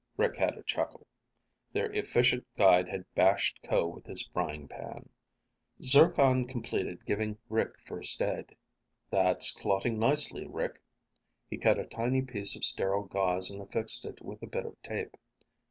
Rick 0.17 0.37
had 0.37 0.55
to 0.55 0.63
chuckle. 0.63 1.05
Their 1.73 1.91
efficient 1.91 2.47
guide 2.57 2.87
had 2.89 3.05
bashed 3.13 3.61
Ko 3.61 3.85
with 3.85 4.07
his 4.07 4.23
frying 4.33 4.67
pan. 4.67 5.09
Zircon 5.83 6.47
completed 6.47 7.05
giving 7.05 7.37
Rick 7.49 7.75
first 7.85 8.19
aid. 8.19 8.55
"That's 9.11 9.51
clotting 9.51 9.99
nicely, 9.99 10.47
Rick." 10.47 10.81
He 11.51 11.59
cut 11.59 11.77
a 11.77 11.85
tiny 11.85 12.23
piece 12.23 12.55
of 12.55 12.63
sterile 12.63 13.03
gauze 13.03 13.51
and 13.51 13.61
affixed 13.61 14.03
it 14.05 14.23
with 14.23 14.41
a 14.41 14.47
bit 14.47 14.65
of 14.65 14.75
tape. 14.81 15.15